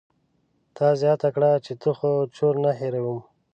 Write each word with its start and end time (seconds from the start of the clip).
تا 0.75 0.87
زياته 1.01 1.29
کړه 1.35 1.51
چې 1.65 1.73
ته 1.81 1.89
خو 1.97 2.11
چور 2.35 2.53
نه 2.63 2.71
هېروم. 2.79 3.19